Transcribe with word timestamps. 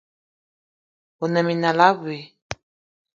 One 1.23 1.41
minal 1.47 1.79
abui. 1.87 2.19